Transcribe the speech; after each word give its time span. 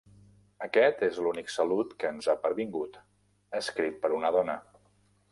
Aquest 0.67 1.01
és 1.07 1.17
l'únic 1.25 1.51
salut 1.55 1.91
que 2.03 2.09
ens 2.13 2.29
ha 2.31 2.35
pervingut 2.45 2.97
escrit 3.59 3.99
per 4.07 4.11
una 4.17 4.33
dona. 4.37 4.57